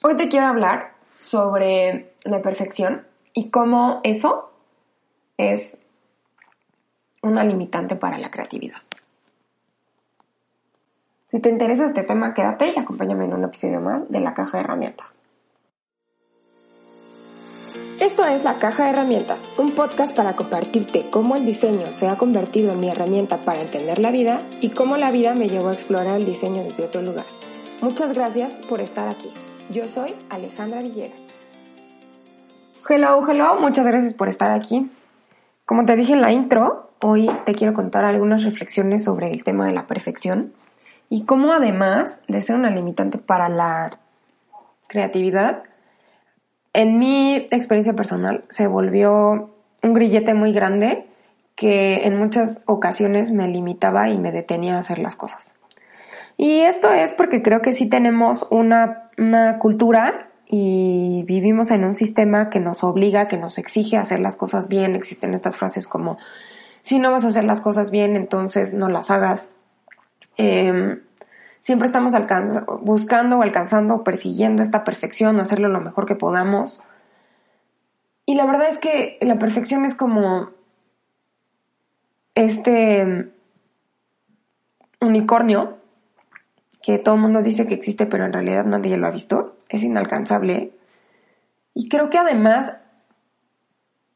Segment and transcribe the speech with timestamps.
[0.00, 4.52] Hoy te quiero hablar sobre la perfección y cómo eso
[5.36, 5.78] es
[7.20, 8.78] una limitante para la creatividad.
[11.26, 14.58] Si te interesa este tema, quédate y acompáñame en un episodio más de la caja
[14.58, 15.14] de herramientas.
[18.00, 22.16] Esto es La Caja de Herramientas, un podcast para compartirte cómo el diseño se ha
[22.16, 25.74] convertido en mi herramienta para entender la vida y cómo la vida me llevó a
[25.74, 27.26] explorar el diseño desde otro lugar.
[27.80, 29.32] Muchas gracias por estar aquí.
[29.70, 31.20] Yo soy Alejandra Villegas.
[32.88, 34.90] Hello, hello, muchas gracias por estar aquí.
[35.66, 39.66] Como te dije en la intro, hoy te quiero contar algunas reflexiones sobre el tema
[39.66, 40.54] de la perfección
[41.10, 43.98] y cómo además de ser una limitante para la
[44.86, 45.64] creatividad,
[46.72, 49.50] en mi experiencia personal se volvió
[49.82, 51.06] un grillete muy grande
[51.56, 55.57] que en muchas ocasiones me limitaba y me detenía a hacer las cosas.
[56.40, 61.96] Y esto es porque creo que sí tenemos una, una cultura y vivimos en un
[61.96, 64.94] sistema que nos obliga, que nos exige hacer las cosas bien.
[64.94, 66.16] Existen estas frases como,
[66.82, 69.52] si no vas a hacer las cosas bien, entonces no las hagas.
[70.36, 71.02] Em,
[71.60, 72.14] siempre estamos
[72.82, 76.84] buscando o alcanzando persiguiendo esta perfección, hacerlo lo mejor que podamos.
[78.26, 80.50] Y la verdad es que la perfección es como
[82.36, 83.32] este
[85.00, 85.78] unicornio
[86.88, 89.58] que todo el mundo dice que existe, pero en realidad nadie lo ha visto.
[89.68, 90.72] Es inalcanzable.
[91.74, 92.78] Y creo que además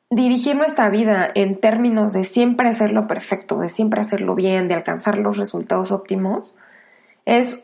[0.08, 5.18] dirigir nuestra vida en términos de siempre hacerlo perfecto, de siempre hacerlo bien, de alcanzar
[5.18, 6.54] los resultados óptimos,
[7.26, 7.62] es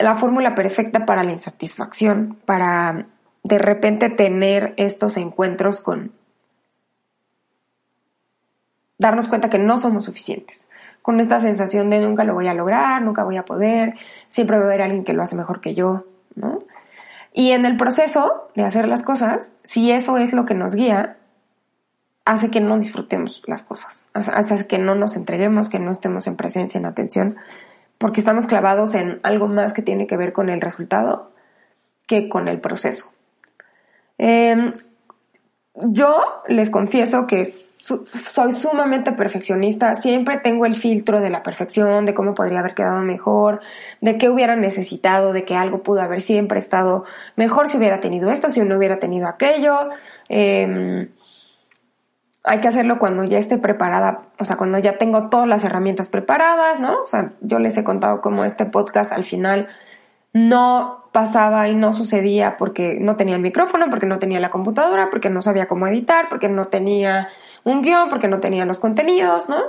[0.00, 3.06] la fórmula perfecta para la insatisfacción, para
[3.44, 6.10] de repente tener estos encuentros con
[8.98, 10.68] darnos cuenta que no somos suficientes,
[11.06, 13.94] con esta sensación de nunca lo voy a lograr, nunca voy a poder,
[14.28, 16.04] siempre va a haber alguien que lo hace mejor que yo,
[16.34, 16.64] ¿no?
[17.32, 21.16] Y en el proceso de hacer las cosas, si eso es lo que nos guía,
[22.24, 26.34] hace que no disfrutemos las cosas, hace que no nos entreguemos, que no estemos en
[26.34, 27.36] presencia, en atención,
[27.98, 31.30] porque estamos clavados en algo más que tiene que ver con el resultado
[32.08, 33.12] que con el proceso.
[34.18, 34.72] Em,
[35.72, 37.42] yo les confieso que
[37.86, 43.02] soy sumamente perfeccionista, siempre tengo el filtro de la perfección, de cómo podría haber quedado
[43.02, 43.60] mejor,
[44.00, 47.04] de qué hubiera necesitado, de que algo pudo haber siempre estado
[47.36, 49.90] mejor si hubiera tenido esto, si no hubiera tenido aquello.
[50.28, 51.08] Eh,
[52.46, 56.08] hay que hacerlo cuando ya esté preparada, o sea, cuando ya tengo todas las herramientas
[56.08, 57.02] preparadas, ¿no?
[57.02, 59.66] O sea, yo les he contado cómo este podcast al final
[60.32, 65.08] no pasaba y no sucedía porque no tenía el micrófono, porque no tenía la computadora,
[65.10, 67.28] porque no sabía cómo editar, porque no tenía
[67.66, 69.60] un guion, porque no tenía los contenidos, ¿no?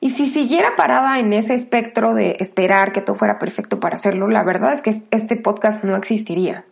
[0.00, 4.28] Y si siguiera parada en ese espectro de esperar que todo fuera perfecto para hacerlo,
[4.28, 6.66] la verdad es que este podcast no existiría.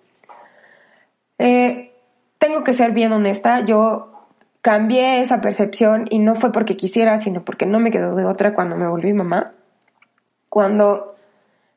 [1.38, 1.94] Eh,
[2.38, 4.12] tengo que ser bien honesta, yo
[4.60, 8.54] cambié esa percepción y no fue porque quisiera, sino porque no me quedó de otra
[8.54, 9.52] cuando me volví mamá.
[10.50, 11.16] Cuando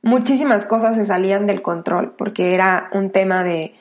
[0.01, 3.75] muchísimas cosas se salían del control, porque era un tema de...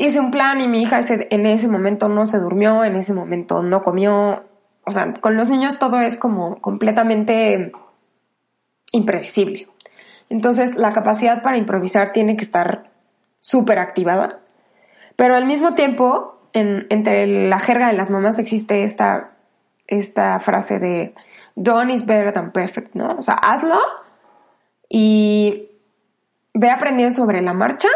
[0.00, 3.62] Hice un plan y mi hija en ese momento no se durmió, en ese momento
[3.62, 4.44] no comió.
[4.86, 7.70] O sea, con los niños todo es como completamente
[8.92, 9.68] impredecible.
[10.30, 12.90] Entonces la capacidad para improvisar tiene que estar
[13.42, 14.40] súper activada.
[15.16, 19.32] Pero al mismo tiempo entre la jerga de las mamás existe esta,
[19.86, 21.14] esta frase de
[21.56, 23.16] done is better than perfect, ¿no?
[23.18, 23.78] O sea, hazlo
[24.88, 25.72] y
[26.54, 27.90] ve aprendiendo sobre la marcha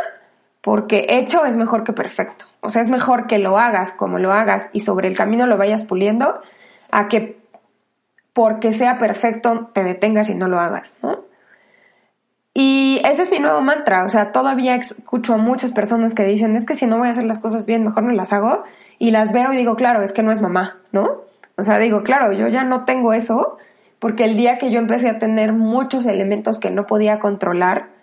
[0.65, 2.47] porque hecho es mejor que perfecto.
[2.63, 5.59] O sea, es mejor que lo hagas como lo hagas y sobre el camino lo
[5.59, 6.41] vayas puliendo
[6.91, 7.39] a que
[8.33, 11.21] porque sea perfecto te detengas y no lo hagas, ¿no?
[12.55, 16.57] Y ese es mi nuevo mantra, o sea, todavía escucho a muchas personas que dicen,
[16.57, 18.65] es que si no voy a hacer las cosas bien, mejor no las hago.
[18.99, 21.25] Y las veo y digo, claro, es que no es mamá, ¿no?
[21.59, 23.59] O sea, digo, claro, yo ya no tengo eso,
[23.99, 27.94] porque el día que yo empecé a tener muchos elementos que no podía controlar,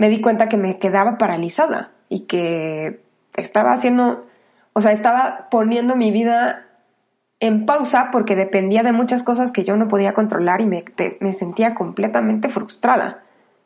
[0.00, 3.02] me di cuenta que me quedaba paralizada y que
[3.34, 4.26] estaba haciendo,
[4.72, 6.68] o sea, estaba poniendo mi vida
[7.38, 11.74] en pausa porque dependía de muchas cosas que yo no podía controlar y me, sentía
[11.74, 13.24] completamente frustrada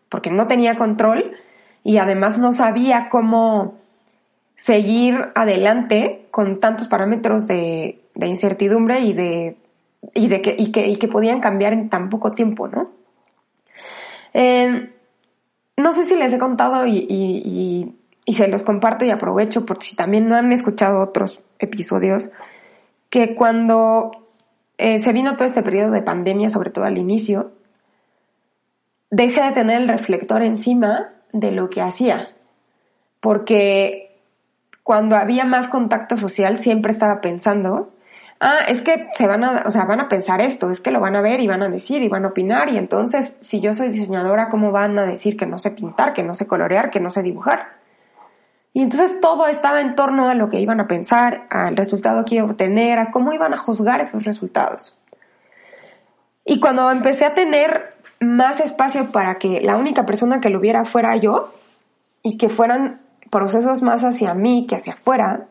[0.09, 1.37] porque no tenía control
[1.85, 3.77] y además no sabía cómo
[4.57, 9.57] seguir adelante con tantos parámetros de, incertidumbre y de,
[10.15, 12.91] y de que, y que, podían cambiar en tan poco tiempo, ¿no?
[14.33, 14.91] Eh,
[15.77, 20.29] no sé si les he contado y, se los comparto y aprovecho por si también
[20.29, 22.31] no han escuchado otros episodios,
[23.11, 24.11] que cuando
[24.79, 27.53] eh, se vino todo este periodo de pandemia, sobre todo al inicio,
[29.11, 32.29] dejé de tener el reflector encima de lo que hacía.
[33.21, 34.05] porque
[34.83, 37.94] cuando había más contacto social siempre estaba pensando,
[38.41, 41.01] ah, es que se van a, o sea, van a pensar esto, es que lo
[41.01, 43.75] van a ver y van a decir y van a opinar y entonces si yo
[43.75, 47.01] soy diseñadora, ¿cómo van a decir que no sé pintar, que no sé colorear, que
[47.01, 47.69] no sé dibujar?
[48.73, 52.35] Y entonces todo estaba en torno a lo que iban a pensar, al resultado que
[52.35, 54.97] iba a obtener, a cómo iban a juzgar esos resultados.
[56.45, 60.85] Y cuando empecé a tener más espacio para que la única persona que lo viera
[60.85, 61.55] fuera yo
[62.23, 65.47] y que fueran procesos más hacia mí que hacia afuera,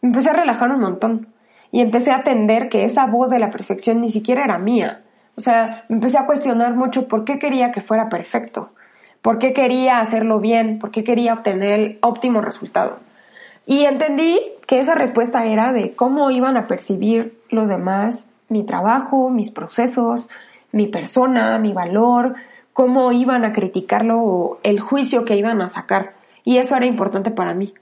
[0.00, 1.33] empecé a relajar un montón
[1.74, 5.02] y empecé a atender que esa voz de la perfección ni siquiera era mía.
[5.34, 8.70] O sea, me empecé a cuestionar mucho por qué quería que fuera perfecto,
[9.22, 13.00] por qué quería hacerlo bien, por qué quería obtener el óptimo resultado.
[13.66, 14.38] Y entendí
[14.68, 20.28] que esa respuesta era de cómo iban a percibir los demás mi trabajo, mis procesos,
[20.70, 22.36] mi persona, mi valor,
[22.72, 26.14] cómo iban a criticarlo o el juicio que iban a sacar.
[26.44, 27.74] Y eso era importante para mí.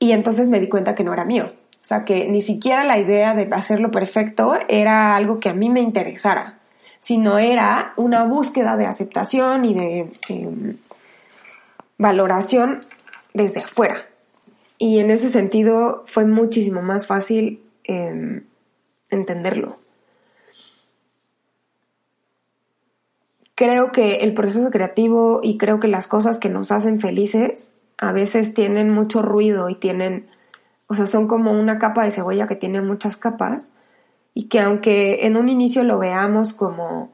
[0.00, 1.52] Y entonces me di cuenta que no era mío.
[1.88, 5.70] O sea, que ni siquiera la idea de hacerlo perfecto era algo que a mí
[5.70, 6.58] me interesara,
[7.00, 10.76] sino era una búsqueda de aceptación y de em,
[11.96, 12.80] valoración
[13.32, 14.06] desde afuera.
[14.76, 18.44] Y en ese sentido fue muchísimo más fácil em,
[19.08, 19.78] entenderlo.
[23.54, 28.12] Creo que el proceso creativo y creo que las cosas que nos hacen felices a
[28.12, 30.28] veces tienen mucho ruido y tienen,
[30.88, 33.70] o sea, son como una capa de cebolla que tiene muchas capas
[34.34, 37.12] y que aunque en un inicio lo veamos como,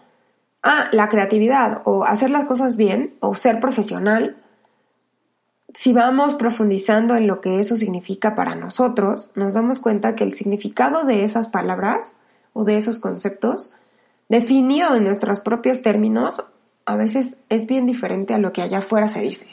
[0.62, 4.36] ah, la creatividad o hacer las cosas bien o ser profesional,
[5.74, 10.34] si vamos profundizando en lo que eso significa para nosotros, nos damos cuenta que el
[10.34, 12.12] significado de esas palabras
[12.52, 13.72] o de esos conceptos,
[14.28, 16.44] definido en nuestros propios términos,
[16.86, 19.48] a veces es bien diferente a lo que allá afuera se dice.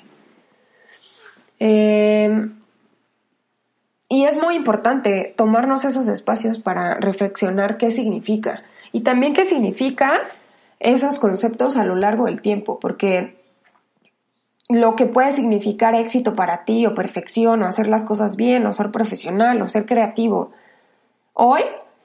[1.57, 2.60] Em,
[4.11, 8.61] y es muy importante tomarnos esos espacios para reflexionar qué significa
[8.91, 10.19] y también qué significa
[10.81, 13.37] esos conceptos a lo largo del tiempo, porque
[14.67, 18.73] lo que puede significar éxito para ti o perfección o hacer las cosas bien o
[18.73, 20.51] ser profesional o ser creativo.
[21.31, 21.61] Hoy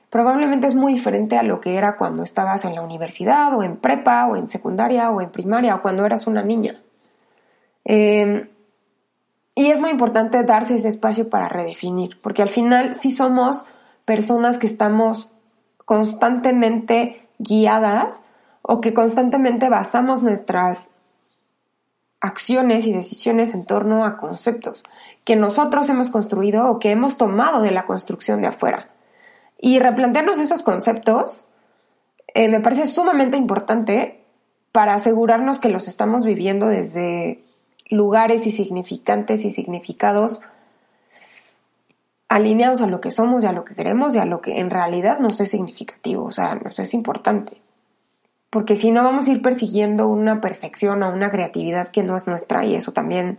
[0.08, 3.78] probablemente es muy diferente a lo que era cuando estabas en la universidad o en
[3.78, 6.76] prepa o en secundaria o en primaria o cuando eras una niña.
[7.84, 8.46] Em,
[9.58, 13.64] y es muy importante darse ese espacio para redefinir, porque al final sí somos
[14.04, 15.32] personas que estamos
[15.86, 18.20] constantemente guiadas
[18.60, 20.94] o que constantemente basamos nuestras
[22.20, 24.84] acciones y decisiones en torno a conceptos
[25.24, 28.90] que nosotros hemos construido o que hemos tomado de la construcción de afuera.
[29.58, 31.46] Y replantearnos esos conceptos
[32.34, 34.22] eh, me parece sumamente importante
[34.70, 37.45] para asegurarnos que los estamos viviendo desde
[37.90, 40.40] lugares y significantes y significados
[42.28, 44.70] alineados a lo que somos y a lo que queremos y a lo que en
[44.70, 47.60] realidad nos es significativo, o sea, nos es importante
[48.56, 52.26] porque si no vamos a ir persiguiendo una perfección o una creatividad que no es
[52.26, 53.38] nuestra y eso también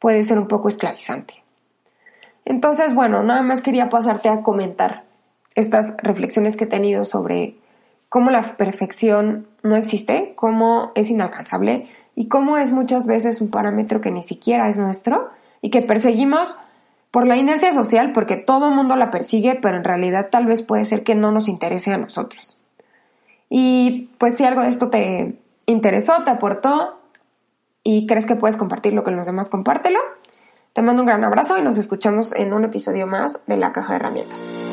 [0.00, 1.44] puede ser un poco esclavizante.
[2.44, 5.04] Entonces, bueno, nada más quería pasarte a comentar
[5.54, 7.58] estas reflexiones que he tenido sobre
[8.08, 11.86] cómo la perfección no existe, cómo es inalcanzable
[12.20, 15.30] y cómo es muchas veces un parámetro que ni siquiera es nuestro
[15.62, 16.54] y que perseguimos
[17.10, 20.60] por la inercia social porque todo el mundo la persigue, pero en realidad tal vez
[20.60, 22.58] puede ser que no nos interese a nosotros.
[23.48, 27.00] Y pues si algo de esto te interesó, te aportó
[27.82, 30.00] y crees que puedes compartirlo con los demás, compártelo.
[30.74, 33.94] Te mando un gran abrazo y nos escuchamos en un episodio más de La Caja
[33.94, 34.69] de Herramientas.